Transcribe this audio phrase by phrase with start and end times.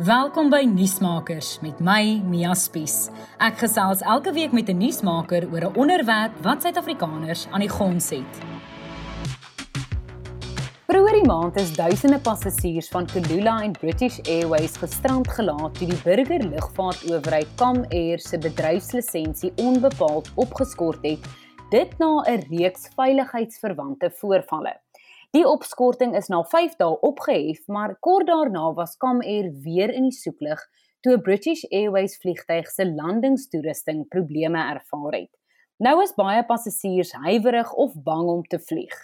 [0.00, 3.10] Welkom by Nuusmakers met my Mia Spies.
[3.36, 8.08] Ek gesels elke week met 'n nuusmaker oor 'n onderwerp wat Suid-Afrikaners aan die gons
[8.10, 8.32] het.
[10.88, 16.02] Vroeger die maand is duisende passasiers van Kulula en British Airways gestrand gelaat toe die
[16.02, 21.28] burger lugvaartowerheid Kam Air se bedryfslisensie onbepaald opgeskort het,
[21.70, 24.80] dit na 'n reeks veiligheidsverwante voorvalle.
[25.30, 30.16] Die opskorting is na 5 dae opgehef, maar kort daarna was Comair weer in die
[30.16, 30.62] soeklig
[31.06, 35.30] toe British Airways vliegtyg se landingstoerusting probleme ervaar het.
[35.78, 38.96] Nou is baie passasiers huiwerig of bang om te vlieg.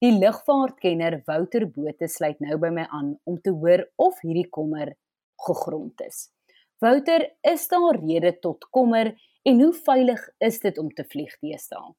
[0.00, 4.94] Die lugvaartkenner Wouter Botha sluit nou by my aan om te hoor of hierdie kommer
[5.44, 6.30] gegrond is.
[6.80, 9.12] Wouter, is daar rede tot kommer
[9.44, 11.92] en hoe veilig is dit om te vlieg deesdae?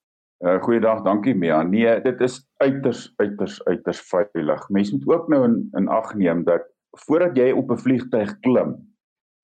[0.44, 1.62] Uh, goeiedag, dankie Mia.
[1.64, 4.66] Nee, dit is uiters uiters uiters veilig.
[4.70, 6.66] Mense moet ook nou in in ag neem dat
[7.06, 8.76] voordat jy op 'n vliegtyg klim,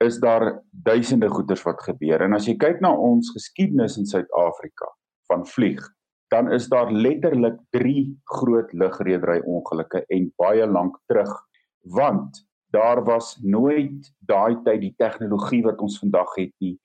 [0.04, 2.22] is daar duisende goeters wat gebeur.
[2.22, 4.92] En as jy kyk na ons geskiedenis in Suid-Afrika
[5.32, 5.80] van vlieg,
[6.28, 11.32] dan is daar letterlik 3 groot lugredery ongelukke en baie lank terug,
[11.80, 16.80] want daar was nooit daai tyd die tegnologie wat ons vandag het nie.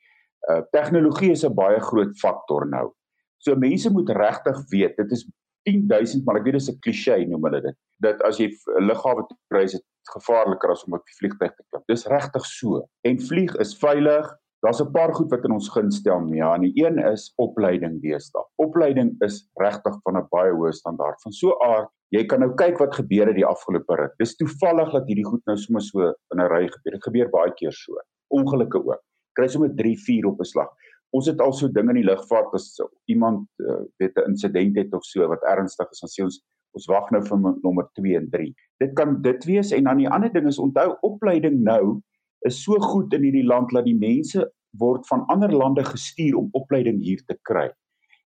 [0.51, 2.93] Uh tegnologie is 'n baie groot faktor nou.
[3.39, 5.27] So mense moet regtig weet, dit is
[5.67, 7.77] 10000, maar ek weet dit is 'n klise noem hulle dit.
[8.03, 9.85] Dat as jy 'n lughawe toe ry, is dit
[10.15, 11.83] gevaarliker as om op die vliegtuig te klim.
[11.91, 12.87] Dis regtig so.
[13.03, 14.27] En vlieg is veilig.
[14.63, 16.27] Daar's 'n paar goed wat in ons gun stel.
[16.35, 18.45] Ja, en die een is opleiding deesdae.
[18.57, 21.21] Opleiding is regtig van 'n baie hoë standaard.
[21.23, 24.15] Van so aard, jy kan nou kyk wat gebeur het die afgelope ruk.
[24.19, 26.93] Dis toevallig dat hierdie goed nou sommer so in 'n ry gebeur.
[26.93, 27.93] Dit gebeur baie keer so.
[28.29, 29.03] Ongelukke ook.
[29.33, 30.69] Kry sommer 3, 4 op 'n slag
[31.17, 32.75] ons het al so dinge in die lugvaart as
[33.13, 36.43] iemand uh, weet 'n insident het of so wat ernstig is, dan sê ons
[36.77, 38.51] ons wag nou vir nommer 2 en 3.
[38.85, 42.03] Dit kan dit wees en dan die ander ding is onthou opleiding nou
[42.45, 44.45] is so goed in hierdie land dat die mense
[44.77, 47.71] word van ander lande gestuur om opleiding hier te kry.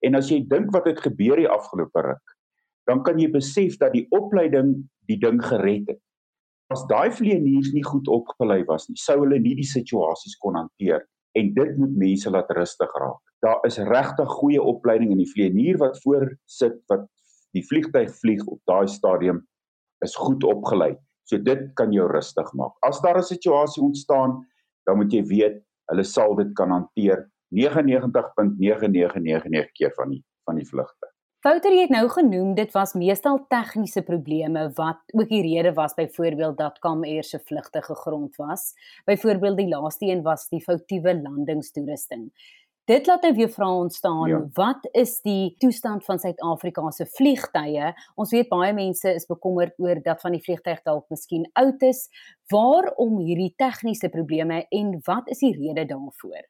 [0.04, 2.36] En as jy dink wat het gebeur die afgelope ruk,
[2.90, 4.76] dan kan jy besef dat die opleiding
[5.08, 6.02] die ding gered het.
[6.74, 11.06] As daai vlieëniers nie goed opgelei was nie, sou hulle nie die situasies kon hanteer
[11.40, 13.22] en dit moet mense laat rustig raak.
[13.44, 17.08] Daar is regtig goeie opleiding in die vlieënier wat voor sit wat
[17.54, 19.48] die vliegtyg vlieg op daai stadium
[20.06, 20.96] is goed opgelei.
[21.30, 22.74] So dit kan jou rustig maak.
[22.82, 24.48] As daar 'n situasie ontstaan,
[24.86, 30.68] dan moet jy weet hulle sal dit kan hanteer 99.9999 keer van die van die
[30.68, 31.13] vlugte.
[31.44, 36.58] Wouter het nou genoem dit was meestal tegniese probleme wat ook die rede was byvoorbeeld
[36.58, 38.72] dat Comair se vlugte gegrond was.
[39.06, 42.30] Byvoorbeeld die laaste een was die foutiewe landingstoerusting.
[42.88, 44.40] Dit laat nou weer vra ontstaan, ja.
[44.54, 47.92] wat is die toestand van Suid-Afrika se vliegtye?
[48.16, 52.08] Ons weet baie mense is bekommerd oor dat van die vliegtyg dalk miskien oud is.
[52.48, 56.44] Waarom hierdie tegniese probleme en wat is die rede daarvoor?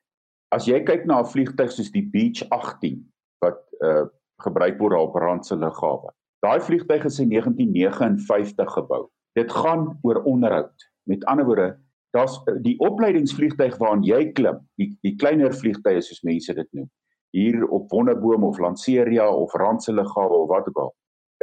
[0.53, 3.01] As jy kyk na 'n vliegtyg soos die Beech 18
[3.41, 4.05] wat uh
[4.43, 6.11] gebruik word op Randse lughawe.
[6.43, 9.07] Daai vliegtuig is in 1959 gebou.
[9.39, 10.89] Dit gaan oor onderhoud.
[11.09, 11.69] Met ander woorde,
[12.15, 16.89] daar's eh, die opleidingsvliegtuig waaraan jy klim, die die kleiner vliegtuie soos mense dit noem,
[17.33, 20.93] hier op Wonderboom of Lanseria of Randse lughawe of wat ook al,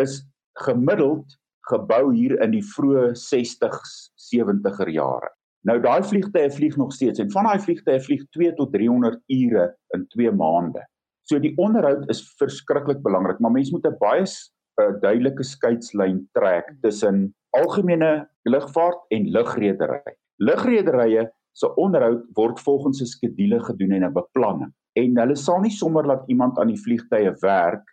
[0.02, 0.20] is
[0.60, 1.36] gemiddeld
[1.70, 3.96] gebou hier in die vroeë 60s,
[4.30, 5.32] 70er jare.
[5.68, 9.66] Nou daai vliegtuie vlieg nog steeds en van daai vliegtuie vlieg 2 tot 300 ure
[9.96, 10.84] in 2 maande.
[11.30, 16.72] So die onderhoud is verskriklik belangrik, maar mens moet 'n baie uh, duidelike skeidslyn trek
[16.82, 20.16] tussen algemene lugvaart en lugredery.
[20.42, 24.72] Lugrederye se onderhoud word volgens 'n skedule gedoen en 'n beplanning.
[24.98, 27.86] En hulle sal nie sommer laat iemand aan die vliegtye werk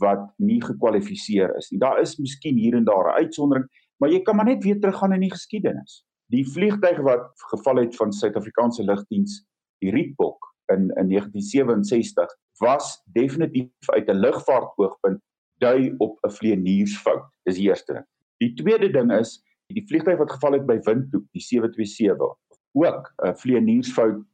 [0.00, 1.80] wat nie gekwalifiseer is nie.
[1.80, 3.68] Daar is miskien hier en daar 'n uitsondering,
[4.00, 6.04] maar jy kan maar net weer teruggaan in die geskiedenis.
[6.32, 9.44] Die vliegtyg wat geval het van Suid-Afrikaanse lugdiens,
[9.78, 15.20] die Rietbok in in 1967 was definitief uit 'n lugvaartoogpunt
[15.58, 17.24] dui op 'n vlieëniersfout.
[17.44, 18.06] Dis die eerste ding.
[18.38, 22.34] Die tweede ding is die vliegtuig wat geval het by Windhoek, die 727,
[22.72, 24.24] ook 'n vlieëniersfout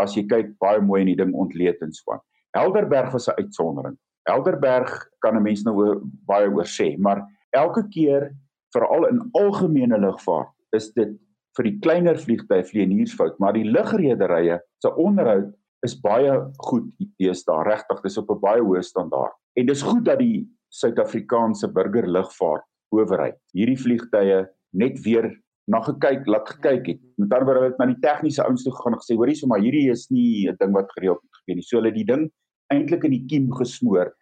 [0.00, 2.20] as jy kyk baie mooi in die ding ontleed en so aan.
[2.50, 3.98] Helderberg was 'n uitsondering.
[4.22, 8.32] Helderberg kan 'n mens nou oor, baie oor sê, maar elke keer
[8.72, 11.18] veral in algemene lugvaart is dit
[11.56, 15.52] vir die kleiner vliegtuie vlieëniersfout, maar die lugrederye se onderhoud
[15.86, 16.32] is baie
[16.68, 16.88] goed
[17.20, 17.64] deesdae.
[17.66, 19.34] Regtig dis op 'n baie hoë standaard.
[19.58, 25.28] En dis goed dat die Suid-Afrikaanse burgerlugvaart owerheid hierdie vliegtye net weer
[25.70, 27.00] na gekyk laat gekyk het.
[27.16, 29.60] Met ander woorde het na die tegniese ouens toe gegaan en gesê hoorie so maar
[29.60, 31.62] hierdie is nie 'n ding wat gereeld gebeur nie.
[31.62, 32.30] So hulle die ding
[32.72, 34.12] eintlik in die kiem gesmoor.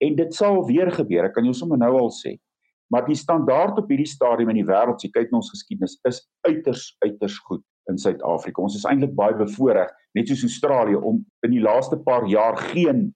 [0.00, 2.38] En dit sal weer gebeur ek kan jou sommer nou al sê.
[2.90, 6.22] Maar die standaard op hierdie stadium in die wêreld, jy kyk na ons geskiedenis, is
[6.46, 7.62] uiters uiters goed.
[7.88, 8.62] In Suid-Afrika.
[8.62, 13.08] Ons is eintlik baie bevoordeel, net soos Australië om in die laaste paar jaar geen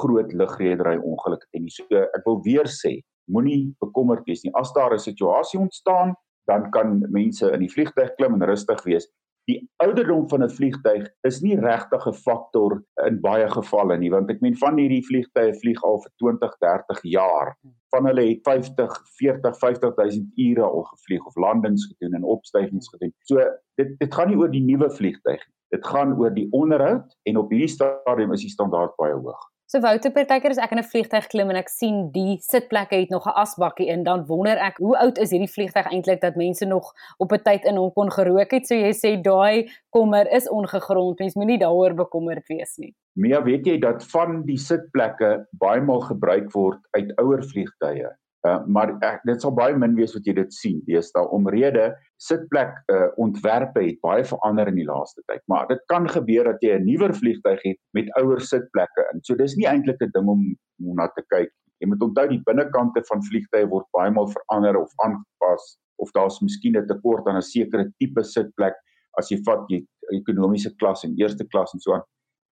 [0.00, 1.74] groot lugredery ongelukke te hê nie.
[1.74, 3.00] So ek wil weer sê,
[3.30, 4.52] moenie bekommerd wees nie.
[4.54, 6.14] As daar 'n situasie ontstaan,
[6.46, 9.06] dan kan mense in die vliegtuig klim en rustig wees.
[9.50, 12.72] Die ouderdom van 'n vliegtuig is nie regtig 'n faktor
[13.08, 17.00] in baie gevalle nie, want ek meen van hierdie vliegtuie vlieg al vir 20, 30
[17.02, 17.56] jaar.
[17.94, 23.12] Van hulle het 50, 40, 50000 ure al gevlieg of landings gedoen en opstygings gedoen.
[23.26, 23.42] So
[23.80, 25.56] dit dit gaan nie oor die nuwe vliegtuig nie.
[25.74, 29.50] Dit gaan oor die onderhoud en op hierdie stadium is die standaard baie hoog.
[29.70, 33.10] So Wouter, partykeer as ek in 'n vliegtyg klim en ek sien die sitplekke het
[33.14, 36.66] nog 'n asbakkie in, dan wonder ek hoe oud is hierdie vliegtyg eintlik dat mense
[36.66, 36.90] nog
[37.22, 38.66] op 'n tyd in hom kon gerook het.
[38.66, 41.20] So jy sê daai kommer is ongegrond.
[41.20, 42.94] Mens moenie daaroor bekommerd wees nie.
[43.14, 48.10] Mia, weet jy dat van die sitplekke baie maal gebruik word uit ouer vliegtye?
[48.48, 50.78] Uh, maar ek, dit sal baie min wees wat jy dit sien.
[50.86, 55.42] Deesdae omrede sitplek uh, ontwerpe het baie verander in die laaste tyd.
[55.52, 59.20] Maar dit kan gebeur dat jy 'n nuwer vliegtuig het met ouer sitplekke in.
[59.22, 62.42] So dis nie eintlik 'n ding om, om na te kyk jy moet onthou die
[62.44, 67.36] binnekante van vliegtye word baie maal verander of aangepas of daar's miskien 'n tekort aan
[67.36, 68.76] 'n sekere tipe sitplek.
[69.18, 72.04] As jy vat jy ekonomiese klas en eerste klas en so aan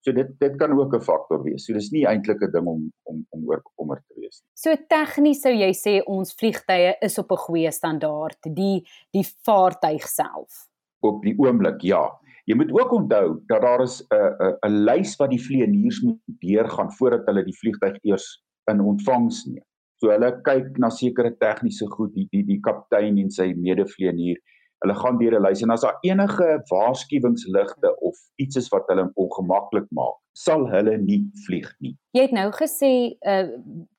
[0.06, 1.65] So dit dit kan ook 'n faktor wees.
[1.65, 4.50] So dis nie eintlik 'n ding om om om oor bekommerd te wees nie.
[4.55, 10.09] So tegnies sou jy sê ons vliegtye is op 'n goeie standaard, die die vaartuig
[10.09, 10.69] self.
[11.00, 12.11] Op die oomblik, ja.
[12.45, 16.21] Jy moet ook onthou dat daar is 'n 'n 'n lys wat die vlieëniers moet
[16.27, 19.65] deurgaan voordat hulle die vliegtyg eers in ontvangs neem.
[19.99, 24.39] So hulle kyk na sekere tegniese goed, die die die kaptein en sy medevlieënier
[24.84, 29.10] Hulle gaan deur 'n lys en as daar enige waarskuwingsligte of iets is wat hulle
[29.14, 31.96] ongemaklik maak, sal hulle nie vlieg nie.
[32.12, 33.48] Jy het nou gesê uh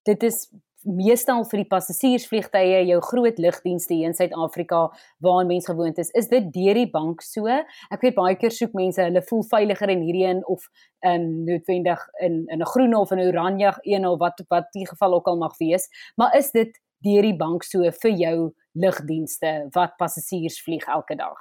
[0.03, 0.49] dit is
[0.87, 4.85] meestal vir die passasiersvliegtye jou groot lugdienste hier in Suid-Afrika
[5.23, 6.11] waar mense gewoond is.
[6.15, 7.47] Is dit deur die bank so?
[7.91, 10.69] Ek weet baie keer soek mense hulle voel veiliger in hierdie een of
[11.07, 15.13] um noodwendig in in 'n groen of 'n oranje een of wat wat die geval
[15.13, 18.35] ook al mag wees, maar is dit deur die bank so vir jou
[18.79, 21.37] lugdienste wat passasiers vlieg elke dag?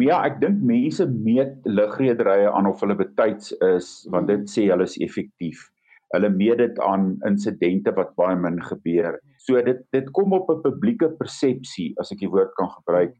[0.00, 4.88] Ja, ek dink mense meet lugrederye aan of hulle betyds is want dit sê hulle
[4.88, 5.66] is effektief.
[6.12, 9.18] Hulle meet dit aan insidente wat baie min gebeur.
[9.44, 13.14] So dit dit kom op 'n publieke persepsie as ek die woord kan gebruik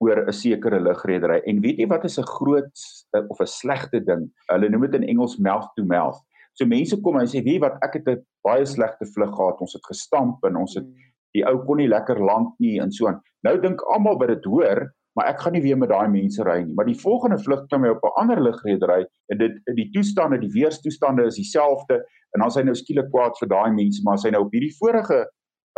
[0.00, 1.40] oor 'n sekere lugredery.
[1.46, 2.72] En weet jy wat is 'n groot
[3.28, 4.30] of 'n slegte ding?
[4.48, 6.20] Hulle noem dit in Engels mouth to mouth.
[6.54, 9.60] So mense kom en sê, "Wie wat ek het 'n baie slegte vlug gehad.
[9.64, 10.86] Ons het gestamp en ons het
[11.34, 13.20] die ou kon nie lekker land nie en so aan.
[13.46, 14.86] Nou dink almal wat dit hoor,
[15.18, 16.74] maar ek gaan nie weer met daai mense ry nie.
[16.74, 20.54] Maar die volgende vlug klim hy op 'n ander lugredery en dit die toestande, die
[20.54, 22.02] weerstoestande is dieselfde
[22.34, 24.74] en dan sy nou skielik kwaad vir daai mense, maar as hy nou op hierdie
[24.78, 25.26] vorige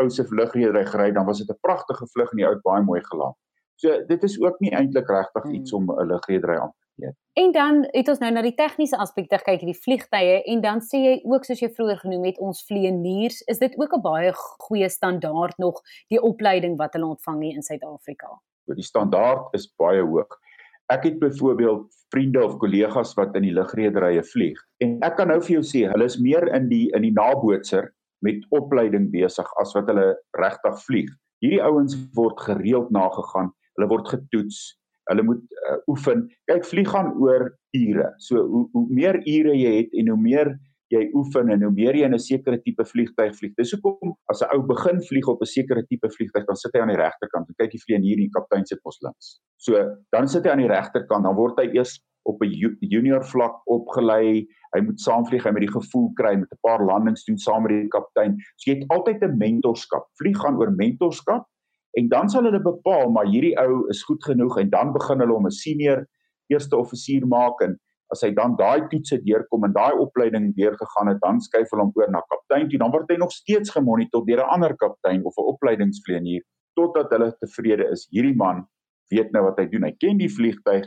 [0.00, 3.00] ou se lugredery gery, dan was dit 'n pragtige vlug en die ou baie mooi
[3.00, 3.36] geland.
[3.76, 5.54] So dit is ook nie eintlik regtig hmm.
[5.54, 7.10] iets om 'n lugredery aan Ja.
[7.32, 11.00] En dan het ons nou na die tegniese aspekte gekyk, die vliegtye en dan sê
[11.02, 14.32] jy ook soos jy vroeër genoem het, ons vlieëniers, is dit ook 'n baie
[14.64, 18.40] goeie standaard nog die opleiding wat hulle ontvang hier in Suid-Afrika.
[18.64, 20.40] Die standaard is baie hoog.
[20.88, 25.40] Ek het byvoorbeeld vriende of kollegas wat in die lugrederye vlieg en ek kan nou
[25.40, 27.92] vir jou sê, hulle is meer in die in die nabootser
[28.24, 31.10] met opleiding besig as wat hulle regtig vlieg.
[31.44, 34.78] Hierdie ouens word gereeld nagegaan, hulle word getoets,
[35.10, 36.26] hulle moet uh, oefen.
[36.50, 38.08] Kyk, vlieg gaan oor ure.
[38.18, 40.56] So hoe hoe meer ure jy het en hoe meer
[40.94, 43.54] jy oefen en hoe meer jy in 'n sekere tipe vliegtyg vlieg.
[43.58, 46.80] Dis hoekom as 'n ou begin vlieg op 'n sekere tipe vliegtyg, dan sit hy
[46.80, 47.50] aan die regterkant.
[47.58, 49.40] Kyk, die vlieënier en die kaptein sit mos links.
[49.56, 49.72] So
[50.12, 54.46] dan sit hy aan die regterkant, dan word hy eers op 'n junior vlak opgelei.
[54.74, 57.70] Hy moet saamvlieg, hy moet die gevoel kry met 'n paar landings doen saam met
[57.70, 58.36] die kaptein.
[58.56, 60.06] So jy het altyd 'n mentorskap.
[60.18, 61.46] Vlieg gaan oor mentorskap
[61.98, 65.34] en dan sal hulle bepaal maar hierdie ou is goed genoeg en dan begin hulle
[65.34, 66.06] om 'n senior
[66.52, 67.78] eerste offisier maak en
[68.14, 71.92] as hy dan daai toetse deurkom en daai opleiding deurgegaan het dan skuif hulle hom
[71.96, 75.34] oor na kaptein toe dan word hy nog steeds gemonitor deur 'n ander kaptein of
[75.38, 76.42] 'n opleidingsvlieënier
[76.76, 78.06] totdat hulle tevrede is.
[78.12, 78.66] Hierdie man
[79.12, 79.86] weet nou wat hy doen.
[79.88, 80.86] Hy ken die vliegtyg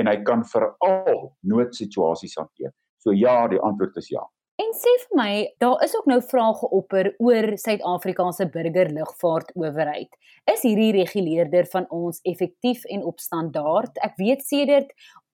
[0.00, 2.72] en hy kan veral noodsituasies hanteer.
[3.00, 4.22] So ja die antwoord is ja
[4.60, 10.16] En sê vir my, daar is ook nou vrae geopper oor Suid-Afrika se burgerlugvaart owerheid.
[10.52, 13.96] Is hierdie reguleerder van ons effektief en op standaard?
[14.04, 14.90] Ek weet sedert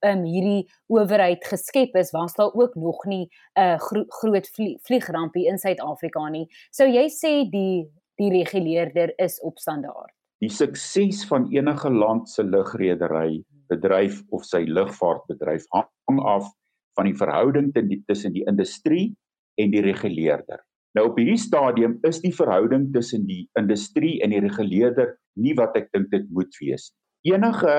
[0.06, 4.76] um, hierdie owerheid geskep is, was daar ook nog nie 'n uh, gro groot vlie
[4.87, 6.47] vliegrampie in Suid-Afrika nie.
[6.71, 10.14] Sou jy sê die die reguleerder is op standaard?
[10.38, 16.52] Die sukses van enige land se lugredery bedryf of sy lugvaartbedryf hang af
[16.97, 17.71] van die verhouding
[18.07, 19.15] tussen die industrie
[19.61, 20.62] en die reguleerder.
[20.97, 25.76] Nou op hierdie stadium is die verhouding tussen die industrie en die reguleerder nie wat
[25.76, 26.88] ek dink dit moet wees.
[27.29, 27.75] Enige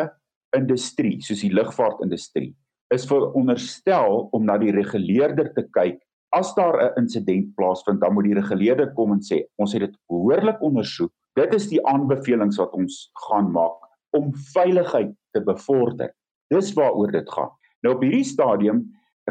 [0.55, 2.51] industrie, soos die lugvaartindustrie,
[2.93, 5.97] is veronderstel om na die reguleerder te kyk.
[6.35, 9.95] As daar 'n insident plaasvind, dan moet die reguleerder kom en sê, ons het dit
[10.09, 11.11] behoorlik ondersoek.
[11.35, 13.81] Dit is die aanbevelings wat ons gaan maak
[14.11, 16.13] om veiligheid te bevorder.
[16.49, 17.49] Dis waaroor dit gaan.
[17.81, 18.85] Nou op hierdie stadium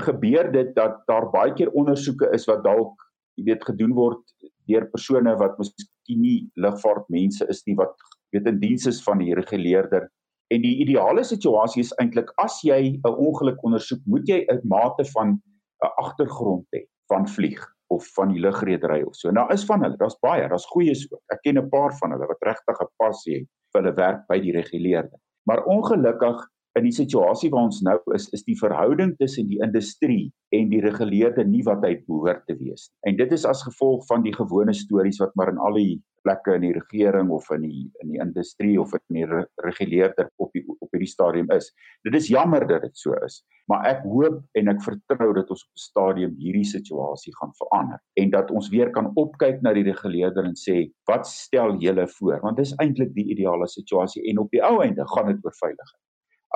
[0.05, 3.03] gebeur dit dat daar baie keer ondersoeke is wat dalk
[3.37, 4.23] jy weet gedoen word
[4.69, 7.95] deur persone wat miskien nie lugvaartmense is nie wat
[8.35, 10.09] weet in diens is van die reguleerder
[10.55, 15.05] en die ideale situasie is eintlik as jy 'n ongeluk ondersoek moet jy 'n mate
[15.15, 15.41] van
[15.85, 19.31] 'n agtergrond hê van vlieg of van die lugredery of so.
[19.31, 21.23] Nou is van hulle, daar's baie, daar's goeies ook.
[21.33, 24.39] Ek ken 'n paar van hulle wat regtig 'n passie het vir hulle werk by
[24.41, 25.19] die reguleerder.
[25.47, 30.29] Maar ongelukkig in die situasie waar ons nou is, is die verhouding tussen die industrie
[30.57, 33.13] en die reguleerde nie wat hy behoort te wees nie.
[33.13, 36.57] En dit is as gevolg van die gewone stories wat maar in al die plekke
[36.59, 40.65] in die regering of in die in die industrie of in die reguleerder op die
[40.75, 41.71] op hierdie stadium is.
[42.07, 43.39] Dit is jammer dat dit so is,
[43.71, 48.03] maar ek hoop en ek vertrou dat ons op 'n stadium hierdie situasie gaan verander
[48.23, 52.41] en dat ons weer kan opkyk na die reguleerder en sê, "Wat stel julle voor?"
[52.43, 56.06] Want dis eintlik die ideale situasie en op die ou einde gaan dit oor veiligheid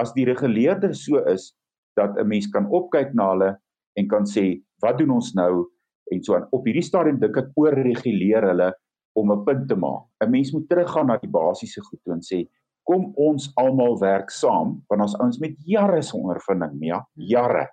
[0.00, 1.52] as die reguleerder so is
[1.98, 3.50] dat 'n mens kan opkyk na hulle
[3.98, 5.66] en kan sê wat doen ons nou
[6.12, 8.72] en so aan op hierdie stadium dink ek oor reguleer hulle
[9.20, 10.06] om 'n punt te maak.
[10.24, 12.48] 'n Mens moet teruggaan na die basiese goed toe en sê
[12.84, 17.68] kom ons almal werk saam want ons ouens met jare se ondervinding, ja, jare.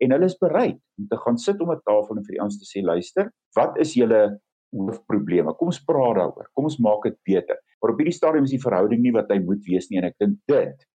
[0.00, 2.58] En hulle is bereid om te gaan sit om 'n tafel en vir die ouens
[2.58, 4.40] te sê luister, wat is julle
[4.72, 5.54] hoofprobleme?
[5.56, 6.48] Kom ons praat daaroor.
[6.54, 7.56] Kom ons maak dit beter.
[7.80, 10.18] Maar op hierdie stadium is die verhouding nie wat hy moet wees nie en ek
[10.18, 10.86] dink dit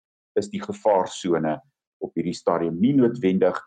[0.42, 1.60] is die gevaarsone
[2.02, 3.60] op hierdie stadium nie noodwendig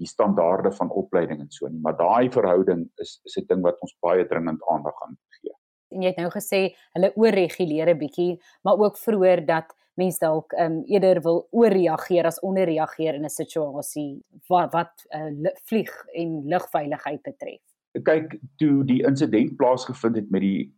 [0.00, 3.80] die standaarde van opleiding en so nie, maar daai verhouding is is 'n ding wat
[3.84, 5.54] ons baie dringend aandag gaan gee.
[5.92, 6.60] En jy het nou gesê
[6.96, 12.26] hulle oorreguleer 'n bietjie, maar ook vroeër dat mense dalk ehm um, eerder wil ooreageer
[12.26, 17.62] as onderreageer in 'n situasie wat wat uh, vlieg en lugveiligheid betref.
[18.02, 20.74] Kyk, toe die insident plaasgevind het met die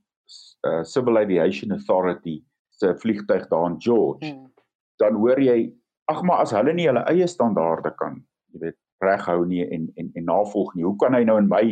[0.67, 4.52] uh, Civil Aviation Authority se vliegtuig daar in George, hmm
[5.03, 5.59] dan hoor jy
[6.11, 8.21] ag maar as hulle nie hulle eie standaarde kan
[8.53, 11.65] jy weet reghou nie en en en navolg nie hoe kan hy nou in my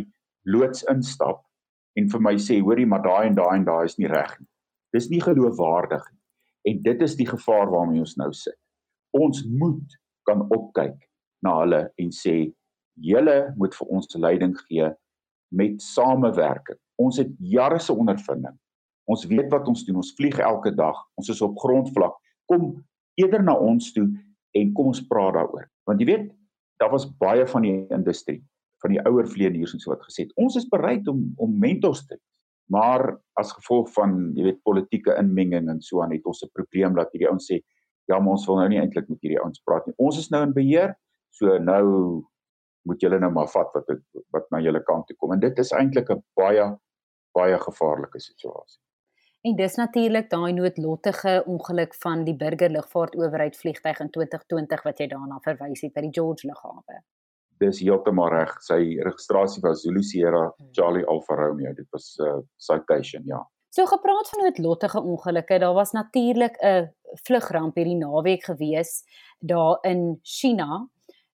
[0.50, 1.44] loods instap
[1.98, 4.48] en vir my sê hoorie maar daai en daai en daai is nie reg nie.
[4.94, 6.18] Dis nie geloofwaardig nie.
[6.70, 8.56] En dit is die gevaar waarmee ons nou sit.
[9.16, 10.96] Ons moet kan opkyk
[11.44, 12.34] na hulle en sê
[13.00, 14.90] julle moet vir ons leiding gee
[15.56, 16.78] met samewerking.
[17.00, 18.58] Ons het jare se ondervinding.
[19.10, 19.98] Ons weet wat ons doen.
[20.02, 20.98] Ons vlieg elke dag.
[21.18, 22.14] Ons is op grondvlak.
[22.50, 22.76] Kom
[23.14, 24.06] eerder na ons toe
[24.52, 25.66] en kom ons praat daaroor.
[25.86, 26.30] Want jy weet,
[26.80, 28.40] daar was baie van die industrie,
[28.82, 32.06] van die ouer vleieniers en so wat gesê het, ons is bereid om om mentors
[32.06, 32.18] te
[32.70, 36.94] maar as gevolg van jy weet politieke inmenging en so aan het ons 'n probleem
[36.94, 37.58] dat hierdie ouens sê
[38.06, 39.94] ja maar ons wil nou nie eintlik met hierdie ouens praat nie.
[39.98, 40.94] Ons is nou in beheer
[41.30, 42.22] so nou
[42.86, 45.32] moet julle nou maar vat wat het, wat na julle kant toe kom.
[45.32, 46.76] En dit is eintlik 'n baie
[47.34, 48.80] baie gevaarlike situasie
[49.40, 55.38] En dis natuurlik daai noodlottige ongeluk van die burgerlugvaartowerheid vliegtyg in 2020 wat jy daarna
[55.46, 56.98] verwys het by die George lughawe.
[57.60, 58.52] Dis heeltemal reg.
[58.64, 60.68] Sy registrasie was Zulu Sierra hmm.
[60.76, 61.72] Charlie Alfa Romeo.
[61.72, 63.40] Dit was 'n uh, citation, ja.
[63.72, 66.92] So gepraat van noodlottige ongelukke, daar was natuurlik 'n
[67.24, 69.04] vlugramp hierdie naweek gewees
[69.38, 70.88] daar in China.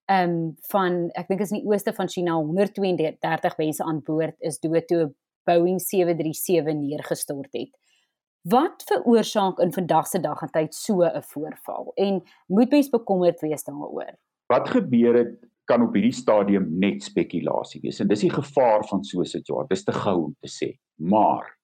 [0.05, 4.37] Ehm um, van ek dink is in die ooste van China 132 mense aan boord
[4.39, 7.75] is dood toe 'n Boeing 737 neergestort het.
[8.49, 13.41] Wat veroorsaak in vandag se dag en tyd so 'n voorval en moet mens bekommerd
[13.41, 14.13] wees daaroor?
[14.47, 19.03] Wat gebeur het kan op hierdie stadium net spekulasie wees en dis die gevaar van
[19.05, 19.69] so 'n situasie.
[19.69, 20.79] Dis te gou om te sê.
[20.95, 21.59] Maar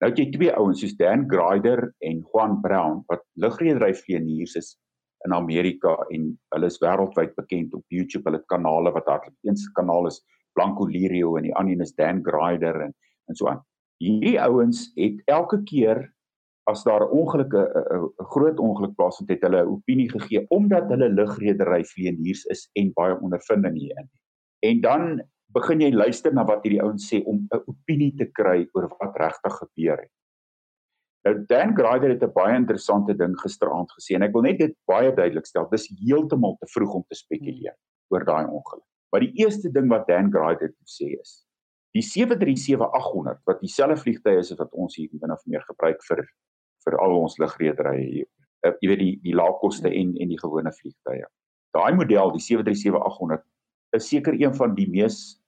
[0.00, 4.78] nou het jy twee ouens soos Dan Grider en Juan Brown wat lugredery vlieëniers is
[5.24, 8.24] in Amerika en hulle is wêreldwyd bekend op YouTube.
[8.24, 9.36] Hulle het kanale wat hardloop.
[9.42, 12.94] Een se kanaal is Blanco Lirio en die ander is Dan Grider en
[13.26, 13.64] en so aan.
[13.96, 16.14] Hierdie ouens het elke keer
[16.66, 21.08] as daar 'n ongeluk 'n groot ongeluk plaasvind het hulle 'n opinie gegee omdat hulle
[21.08, 24.08] lugredery vlieëniers is en baie ondervinding hierin.
[24.60, 28.68] En dan begin jy luister na wat hierdie ouens sê om 'n opinie te kry
[28.72, 30.12] oor wat regtig gebeur het.
[31.24, 34.74] Nou Dan Grider het 'n baie interessante ding gisteraand gesê en ek wil net dit
[34.86, 35.68] baie duidelik stel.
[35.70, 37.76] Dis heeltemal te vroeg om te spekuleer
[38.08, 38.86] oor daai ongeluk.
[39.10, 41.46] Maar die eerste ding wat Dan Grider sê is
[41.96, 46.26] die 737-800 wat dieselfde vliegtye is wat ons hier binne of meer gebruik vir
[46.86, 48.28] vir al ons lugrederye hier.
[48.66, 51.26] Uh, jy weet die die laagkoste en en die gewone vliegtye.
[51.76, 53.44] Daai model, die 737-800
[53.96, 55.40] is seker een van die mees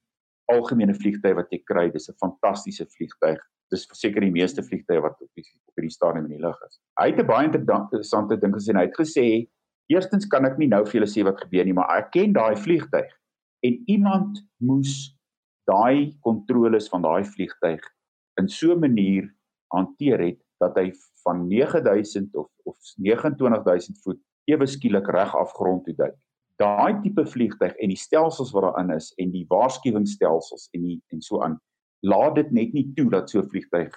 [0.53, 1.89] algemene vliegtye wat jy kry.
[1.93, 3.39] Dis 'n fantastiese vliegtyg.
[3.71, 6.81] Dis verseker die meeste vliegtye wat op die op hierdie stadium in die lug is.
[7.01, 8.75] Hy het 'n baie interessante ding gesê.
[8.75, 9.49] Hy het gesê
[9.89, 12.57] Eerstens kan ek nie nou vir julle sê wat gebeur nie, maar ek ken daai
[12.61, 13.09] vliegtyg
[13.65, 15.15] en iemand moes
[15.69, 17.81] daai kontroles van daai vliegtyg
[18.41, 19.31] in so 'n manier
[19.73, 20.91] hanteer het dat hy
[21.25, 26.17] van 9000 of of 29000 voet ewe skielik reg af grond toe duik.
[26.59, 31.23] Daai tipe vliegtyg en die stelsels wat daarin is en die waarskuwingsstelsels en die en
[31.23, 31.59] so aan
[32.07, 33.95] laat dit net nie toe dat so vliegtyg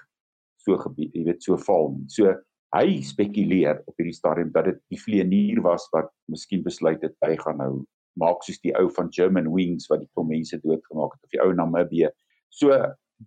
[0.62, 2.08] so gebied, jy weet, so val nie.
[2.14, 2.34] So
[2.76, 7.34] hy spekuleer op hierdie stadium dat dit die vlieënier was wat miskien besluit het hy
[7.42, 7.72] gaan nou
[8.20, 11.42] maak soos die ou van German Wings wat die klomp mense doodgemaak het of die
[11.44, 12.12] ou Namibië.
[12.52, 12.76] So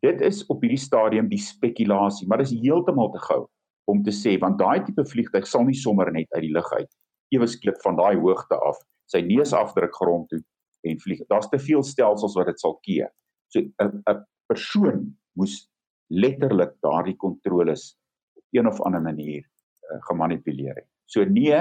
[0.02, 3.44] dit is op hierdie stadium die spekulasie, maar dit is heeltemal te gou
[3.90, 6.90] om te sê want daai tipe vliegtyg sal nie sommer net uit die lug uit
[7.34, 8.78] ewe skielik van daai hoogte af
[9.12, 10.40] sy neus afdruk grond toe
[10.84, 11.22] en vlieg.
[11.30, 13.10] Daar's te veel stelsels wat dit sal keer.
[13.52, 15.68] So 'n 'n persoon moes
[16.08, 17.96] letterlik daardie kontroles
[18.36, 20.88] op een of ander manier uh, gemanipuleer het.
[21.06, 21.56] So nee,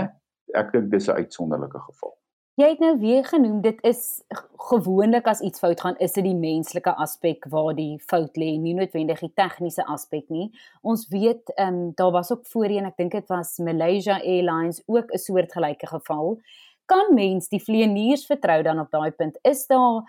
[0.55, 2.13] ek dink dis 'n uitsonderlike geval.
[2.53, 4.21] Jy het nou weer genoem dit is
[4.69, 8.75] gewoonlik as iets fout gaan, is dit die menslike aspek waar die fout lê, nie
[8.77, 10.51] noodwendig die tegniese aspek nie.
[10.85, 15.09] Ons weet ehm um, daar was ook voorheen, ek dink dit was Malaysia Airlines ook
[15.09, 16.37] 'n soortgelyke geval.
[16.85, 19.39] Kan mens die vlieëniers vertrou dan op daai punt?
[19.41, 20.05] Is daar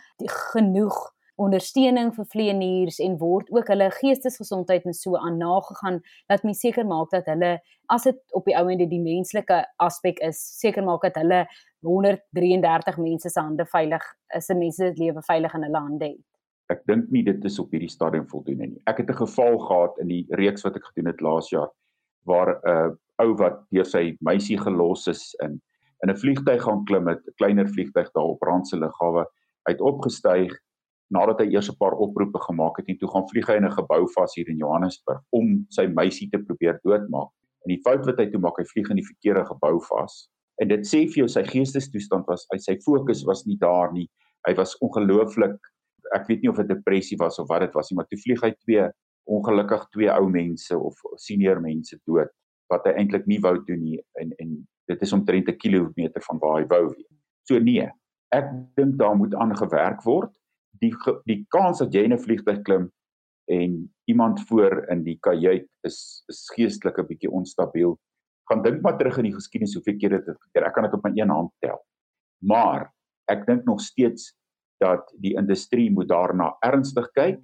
[0.53, 6.61] genoeg ondersteuning vir vleieniers en word ook hulle geestesgesondheid en so aan nagegaan dat mens
[6.63, 7.59] seker maak dat hulle
[7.93, 11.45] as dit op die ou ende die menslike aspek is seker maak dat hulle
[11.85, 14.03] 133 mense se hande veilig
[14.37, 16.27] is 'n mense se lewe veilig in hulle hande het.
[16.73, 18.83] Ek dink nie dit is op hierdie stadium voldoende nie.
[18.87, 21.71] Ek het 'n geval gehad in die reeks wat ek gedoen het laas jaar
[22.25, 22.91] waar 'n uh,
[23.23, 25.61] ou wat deur sy meisie gelos is in
[26.03, 29.27] in 'n vliegtyg gaan klim met 'n kleiner vliegtyg daar op Brandse lughawe
[29.63, 30.53] uit opgestyg
[31.09, 33.79] nadat hy eers 'n paar oproepe gemaak het en toe gaan vlieg hy in 'n
[33.81, 37.31] gebou vas hier in Johannesburg om sy meisie te probeer doodmaak.
[37.65, 40.29] En die fout wat hy toe maak, hy vlieg in die verkeerde gebou vas.
[40.63, 44.09] En dit sê vir jou sy geestestoestand was, hy sy fokus was nie daar nie.
[44.47, 45.59] Hy was ongelooflik
[46.15, 48.43] ek weet nie of dit depressie was of wat dit was nie, maar toe vlieg
[48.45, 48.87] hy twee
[49.35, 52.31] ongelukkig twee ou mense of senior mense dood
[52.73, 54.57] wat hy eintlik nie wou doen nie en en
[54.91, 57.13] dit is omtrent 'n kilometer van waar hy wou wees.
[57.49, 57.89] So nee,
[58.33, 60.33] ek dink daar moet aangewerk word
[60.81, 60.93] die
[61.25, 62.91] die kans dat jy in 'n vliegtuig klim
[63.49, 67.99] en iemand voor in die kajuit is is geestelik 'n bietjie onstabiel.
[68.51, 70.67] Gaan dink maar terug in die geskiedenis hoeveel keer dit gebeur.
[70.67, 71.81] Ek kan dit op my een hand tel.
[72.45, 72.91] Maar
[73.33, 74.35] ek dink nog steeds
[74.83, 77.41] dat die industrie moet daarna ernstig kyk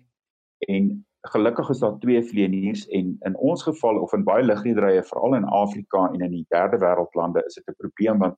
[0.68, 5.36] en gelukkig is daar twee vlieëniers en in ons geval of in baie lugrederye veral
[5.36, 8.36] in Afrika en in die derde wêreldlande is dit 'n probleem want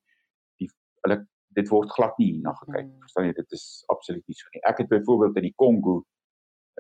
[0.59, 0.71] die
[1.07, 2.87] hulle dit word glad nie hierna gekyk.
[2.87, 3.01] Mm.
[3.05, 4.63] Verstaan jy, dit is absoluut nie so nie.
[4.69, 6.05] Ek het byvoorbeeld in die Kongo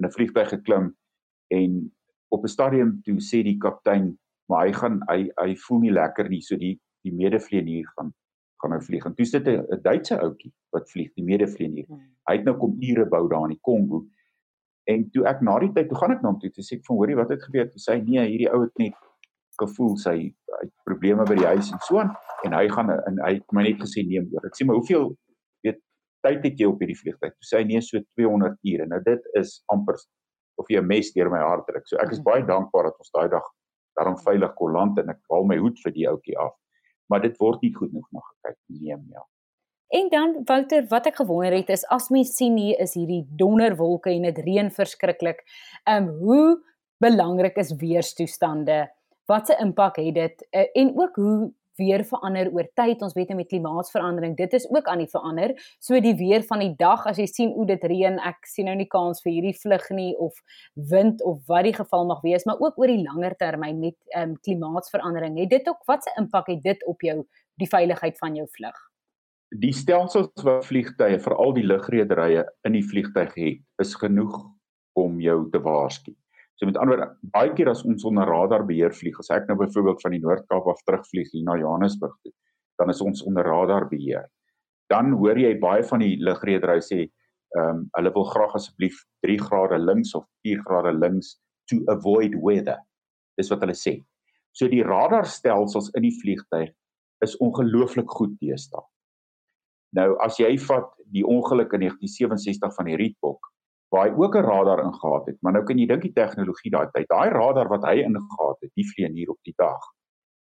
[0.01, 0.97] in 'n vliegtuig geklim
[1.49, 1.93] en
[2.29, 4.19] op 'n stadium toe sê die kaptein,
[4.53, 6.75] maar hy gaan hy hy voel nie lekker nie, so die
[7.07, 8.13] die medevlieënier gaan
[8.63, 9.07] gaan nou vlieg.
[9.09, 11.87] En toe sit 'n Duitse ouetjie wat vlieg, die medevlieënier.
[11.89, 12.03] Mm.
[12.31, 14.05] Hy het nou kom ure bou daar in die Kongo.
[14.85, 16.87] En toe ek na die tyd toe gaan ek na hom toe, toe sê ek
[16.87, 17.69] van hoorie wat het gebeur?
[17.71, 18.95] Toe sê hy nee, hierdie ou het net
[19.61, 22.15] gevoel sy hy het probleme by die huis en so aan
[22.47, 24.47] en hy gaan en hy het my net gesê neem oor.
[24.49, 25.13] Ek sê maar hoeveel
[25.67, 25.79] weet
[26.27, 27.35] tyd het jy op hierdie vliegtuig?
[27.35, 28.89] Toe sê hy nee so 200 ure.
[28.91, 29.99] Nou dit is amper
[30.61, 31.87] of jy 'n mes deur my hart trek.
[31.87, 32.29] So ek is mhm.
[32.31, 33.47] baie dankbaar dat ons daai dag
[33.99, 36.57] daarom veilig kon land en ek haal my hoed vir die ouetjie af.
[37.11, 39.27] Maar dit word nie goed genoeg na gekyk neem ja.
[39.93, 44.09] En dan Wouter, wat ek gewonder het is as mens sien hier is hierdie donderwolke
[44.09, 45.43] en dit reën verskriklik.
[45.85, 46.47] Ehm um, hoe
[47.03, 48.87] belangrik is weerstoestande?
[49.29, 53.03] Wat se impak het dit uh, en ook hoe weer verander oor tyd.
[53.03, 55.55] Ons weet met klimaatsverandering, dit is ook aan die verander.
[55.81, 58.77] So die weer van die dag, as jy sien hoe dit reën, ek sien nou
[58.79, 60.39] nie kans vir hierdie vlug nie of
[60.93, 64.33] wind of wat die geval mag wees, maar ook oor die langer termyn met ehm
[64.33, 65.39] um, klimaatsverandering.
[65.41, 67.21] Het dit ook wat se impak het dit op jou
[67.61, 68.79] die veiligheid van jou vlug?
[69.53, 74.39] Die stelsels wat vliegtye, veral die lugrederye in die vliegtyg het, is genoeg
[74.97, 76.15] om jou te waarsku.
[76.61, 77.01] So met ander
[77.35, 80.69] baie keer as ons onder radar beheer vlieg, as ek nou byvoorbeeld van die Noord-Kaap
[80.71, 82.33] af terugvlieg hier na Johannesburg toe,
[82.79, 84.29] dan is ons onder radar beheer.
[84.93, 87.07] Dan hoor jy baie van die lugredery sê,
[87.57, 91.35] ehm um, hulle wil graag asseblief 3 grade links of 4 grade links
[91.69, 92.79] to avoid weather.
[93.37, 93.99] Dis wat hulle sê.
[94.57, 96.73] So die radarstelsels in die vliegtyg
[97.25, 98.85] is ongelooflik goed deesdae.
[99.97, 103.52] Nou as jy vat die ongeluk in 1967 van die Rietbok,
[103.93, 105.37] waar hy ook 'n radar ingehaat het.
[105.41, 108.71] Maar nou kan jy dink die tegnologie daai tyd, daai radar wat hy ingehaat het,
[108.75, 109.83] die vlieën hier op die dag,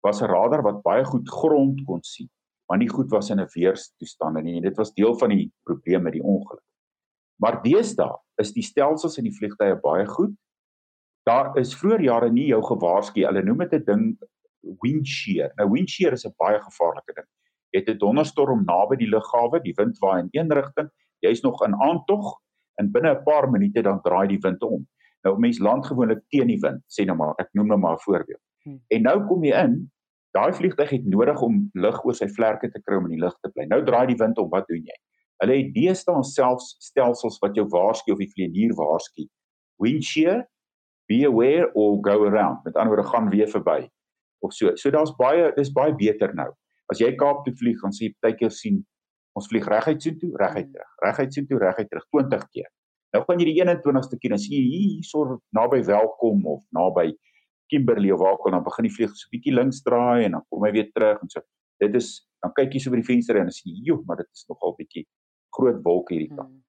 [0.07, 2.31] was 'n radar wat baie goed grond kon sien,
[2.69, 4.37] maar nie goed was in 'n weerstoestand.
[4.37, 6.63] En dit was deel van die probleem met die ongeluk.
[7.41, 10.31] Maar deesdae is die stelsels in die vliegtye baie goed.
[11.27, 13.25] Daar is vroeër jare nie jou gewaarsku.
[13.25, 14.19] Hulle noem dit 'n ding
[14.81, 15.53] wind shear.
[15.57, 17.27] Nou wind shear is 'n baie gevaarlike ding.
[17.73, 20.89] Jy het 'n donderstorm naby die lughawe, die wind waai in een rigting,
[21.21, 22.41] jy's nog in aantog
[22.81, 24.87] en binne 'n paar minute dan draai die wind om.
[25.25, 28.05] Nou mense land gewoonlik teen die wind, sê nou maar, ek noem nou maar 'n
[28.07, 28.43] voorbeeld.
[28.65, 28.81] Hmm.
[28.89, 29.91] En nou kom jy in,
[30.33, 33.37] daai vliegtuig het nodig om lug oor sy vlerke te kry om in die lug
[33.41, 33.67] te bly.
[33.67, 34.99] Nou draai die wind om, wat doen jy?
[35.43, 39.25] Hulle het deesdae selfs stelsels wat jou waarsku of die vlieënier waarsku.
[39.79, 40.45] Wind shear,
[41.09, 42.65] be aware or go around.
[42.65, 43.89] Met ander woorde, gaan weer verby
[44.41, 44.75] of so.
[44.77, 46.49] So daar's baie dis baie beter nou.
[46.93, 48.81] As jy Kaap toe vlieg, gaan jy baie keer sien
[49.39, 52.71] ons vlieg reguit soontoe, reguit terug, reguit soontoe, reguit terug 20 keer.
[53.15, 57.11] Nou gaan jy die 21ste keer dan sien jy hierso naby Welkom of naby
[57.71, 60.33] Kimberley of waar ook al dan begin die vlieg so 'n bietjie links draai en
[60.33, 61.41] dan kom hy weer terug en so.
[61.81, 64.17] Dit is dan kyk jy so by die venster en dan sien jy, "Joe, maar
[64.17, 65.07] dit is nogal bietjie
[65.57, 66.65] groot wolke hierdie kant." Hmm.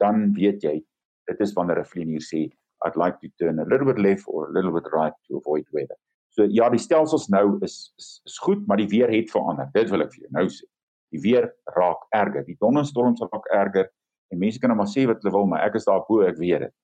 [0.00, 0.84] Dan weet jy,
[1.26, 2.50] dit is wanneer 'n vlieënier sê,
[2.86, 5.66] "I'd like to turn a little bit left or a little bit right to avoid
[5.72, 5.96] weather."
[6.30, 9.68] So ja, die stelsels nou is is, is goed, maar die weer het verander.
[9.72, 10.64] Dit wil ek vir jou nou sê.
[11.12, 12.44] Die weer raak erger.
[12.46, 13.90] Die donderstorms raak erger
[14.32, 16.38] en mense kan nou maar sê wat hulle wil, maar ek is daar bo, ek
[16.40, 16.74] weet dit.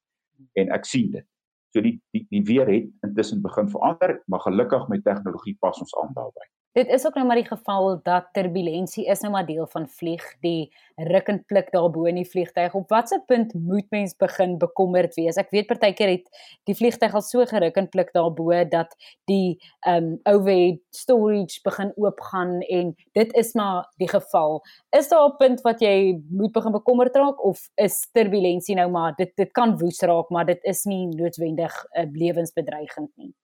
[0.61, 1.25] En ek sien dit.
[1.73, 5.97] So die die die weer het intussen begin verander, maar gelukkig met tegnologie pas ons
[6.03, 6.49] aan daarbey.
[6.79, 10.23] Dit is ook nou maar die geval dat turbulensie is nou maar deel van vlieg,
[10.41, 12.75] die ruk en pluk daarbo in die vliegtyg.
[12.79, 15.41] Op watter punt moet mens begin bekommerd wees?
[15.43, 16.29] Ek weet partykeer het
[16.71, 18.95] die vliegtyg al so geruk en pluk daarbo dat
[19.27, 19.59] die
[19.91, 24.63] um overhead storage begin oopgaan en dit is maar die geval.
[24.95, 29.19] Is daar 'n punt wat jy moet begin bekommerd raak of is turbulensie nou maar
[29.19, 33.35] dit dit kan woes raak, maar dit is nie noodwendig 'n uh, lewensbedreigend nie?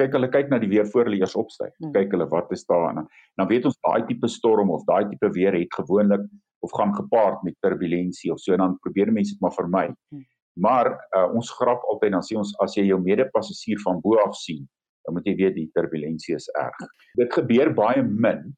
[0.00, 1.72] Kyk hulle kyk na die weer voor hulle eers opstyg.
[1.78, 1.92] Hmm.
[1.96, 3.08] Kyk hulle wat is daar en dan,
[3.40, 6.26] dan weet ons daai tipe storm of daai tipe weer het gewoonlik
[6.64, 9.86] of gaan gepaard met turbulensie of so en dan probeer mense dit maar vermy.
[10.12, 10.26] Hmm.
[10.60, 14.34] Maar uh, ons grap altyd dan sê ons as jy jou mede-passasier van bo af
[14.36, 14.66] sien,
[15.06, 16.86] dan moet jy weet die turbulensie is erg.
[17.20, 18.50] Dit gebeur baie min,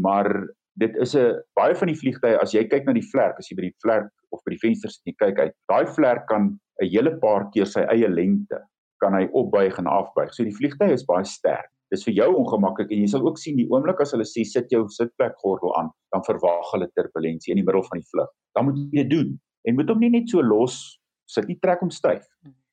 [0.00, 0.30] maar
[0.80, 3.56] dit is 'n baie van die vliegtye as jy kyk na die vlerk, as jy
[3.56, 6.88] by die vlerk of by die vensters sit en kyk uit, daai vlerk kan 'n
[6.88, 8.62] hele paar keer sy eie lengte
[9.02, 10.32] kan hy opbuig en afbuig.
[10.34, 11.70] So die vliegtuig is baie sterk.
[11.92, 14.70] Dis vir jou ongemaklik en jy sal ook sien die oomblik as hulle sê sit
[14.72, 18.30] jou sitplek gordel aan, dan verwag hulle turbulensie in die middel van die vlug.
[18.56, 19.36] Dan moet jy dit doen
[19.68, 20.78] en moet hom nie net so los
[21.30, 22.24] sit nie trek hom styf.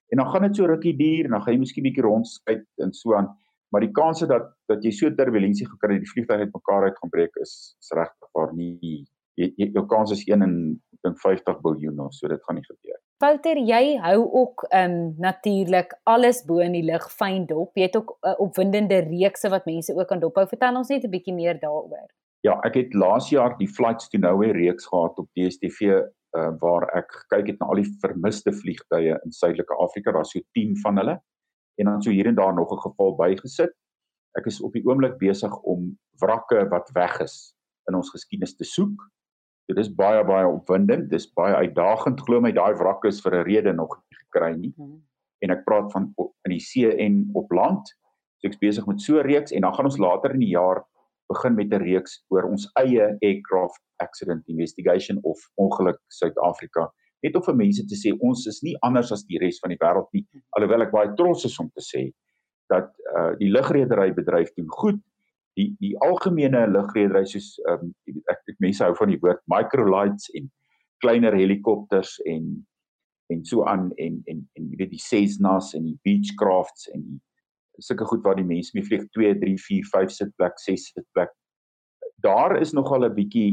[0.10, 2.96] En dan gaan dit so rukkie duur en dan gaan jy miskien bietjie rondskyk en
[2.96, 3.30] so aan.
[3.70, 6.98] Maar die kans dat dat jy so turbulensie gekry het die vliegtuig het mekaar uit
[6.98, 9.04] gaan breek is, is regtig waar nie
[9.38, 10.56] jy, jou kans is 1 in
[10.96, 12.89] ek dink 50 biljoen of so dit gaan nie gebeur.
[13.20, 17.76] Pouter, jy hou ook ehm um, natuurlik alles bo in die lug fyn dop.
[17.76, 20.46] Jy het ook 'n uh, opwindende reekse wat mense ook kan dophou.
[20.48, 22.08] Vertel ons net 'n bietjie meer daaroor.
[22.48, 26.00] Ja, ek het laas jaar die Flights to Nowhere reeks gehad op DStv uh,
[26.38, 30.12] eh, waar ek gekyk het na al die vermiste vliegtye in Suidelike Afrika.
[30.12, 31.20] Daar's so 10 van hulle
[31.76, 33.74] en dan so hier en daar nog 'n geval bygesit.
[34.38, 37.54] Ek is op die oomblik besig om wrakke wat weg is
[37.88, 39.12] in ons geskiedenis te soek
[39.70, 42.24] So dis baie baie opwindend, dis baie uitdagend.
[42.26, 44.72] Glo my, daai wrak is vir 'n rede nog nie gekry nie.
[44.76, 45.04] Hmm.
[45.46, 47.86] En ek praat van in die see en op land.
[48.42, 50.82] So ek's besig met so 'n reeks en dan gaan ons later in die jaar
[51.30, 56.90] begin met 'n reeks oor ons eie aircraft accident investigation of ongeluk Suid-Afrika.
[57.22, 59.78] Net om vir mense te sê ons is nie anders as die res van die
[59.78, 60.42] wêreld nie, hmm.
[60.58, 62.10] alhoewel ek baie trots is om te sê
[62.70, 65.00] dat uh, die lugredery bedryf doen goed
[65.58, 67.94] die die algemene lugredery soos ehm um,
[68.32, 70.50] ek, ek mense hou van die woord microlights en
[71.04, 72.52] kleiner helikopters en
[73.34, 77.86] en so aan en en en jy weet die Cessnas en die Beechcrafts en die
[77.86, 81.34] sulke goed waar die mense mee vlieg 2 3 4 5 sitplek 6 sitplek.
[82.26, 83.52] Daar is nogal 'n bietjie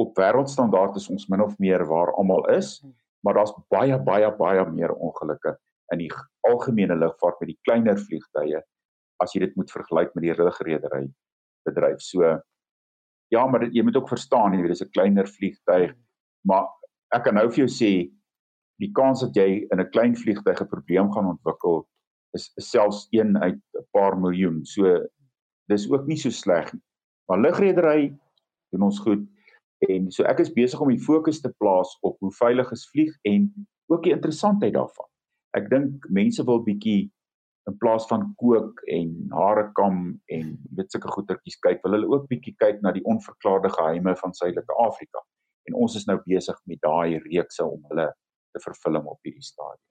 [0.00, 2.80] op wêreldstandaard is ons min of meer waar almal is
[3.24, 5.56] maar daar's baie baie baie meer ongelukke
[5.94, 6.10] in die
[6.48, 8.62] algemene lugvaart met die kleiner vliegtye
[9.22, 11.04] as jy dit moet vergelyk met die rugredery
[11.64, 12.00] bedryf.
[12.00, 12.22] So
[13.32, 15.94] ja, maar dit, jy moet ook verstaan, jy weet dis 'n kleiner vliegtyg,
[16.46, 16.68] maar
[17.14, 17.92] ek kan nou vir jou sê
[18.82, 21.86] die kans dat jy in 'n klein vliegtyg 'n probleem gaan ontwikkel
[22.34, 24.64] is, is selfs 1 uit 'n paar miljoen.
[24.64, 25.06] So
[25.68, 26.82] dis ook nie so sleg nie.
[27.28, 28.18] Maar lugredery
[28.70, 29.24] doen ons goed
[29.88, 33.14] en so ek is besig om die fokus te plaas op hoe veilig is vlieg
[33.22, 33.52] en
[33.86, 35.08] ook die interessantheid daarvan.
[35.56, 37.12] Ek dink mense wil bietjie
[37.66, 42.28] in plaas van kook en hare kam en weet sulke goetertjies kyk, wil hulle ook
[42.28, 45.24] bietjie kyk na die onverklaarde geheime van Suidelike Afrika.
[45.68, 48.10] En ons is nou besig met daai reekse om hulle
[48.52, 49.82] te vervilm op hierdie stadium.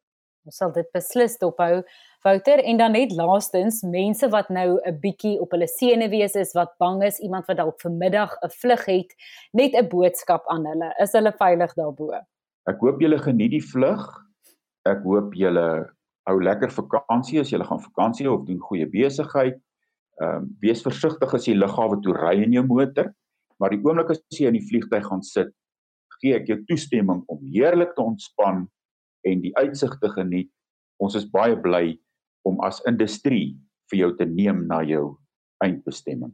[0.44, 1.82] Ons sal dit beslis dophou,
[2.24, 6.76] Wouter, en dan net laastens, mense wat nou 'n bietjie op hulle senuwees is, wat
[6.80, 9.16] bang is, iemand wat dalk vanmiddag 'n vlug het,
[9.54, 10.94] net 'n boodskap aan hulle.
[11.00, 12.12] Is hulle veilig daarbo?
[12.68, 14.04] Ek hoop julle geniet die vlug.
[14.86, 15.90] Ek hoop julle
[16.30, 19.60] hou lekker vakansie as jy gaan vakansie of doen goeie besigheid.
[20.22, 23.10] Ehm um, wees versigtig as jy lughawe toe ry in jou motor
[23.64, 25.52] Maar die oomblik as jy in die vliegtyg gaan sit,
[26.20, 28.66] gee ek jou toestemming om heerlik te ontspan
[29.28, 30.50] en die uitsig te geniet.
[31.04, 31.96] Ons is baie bly
[32.48, 33.54] om as industrie
[33.92, 35.14] vir jou te neem na jou
[35.64, 36.34] eindbestemming.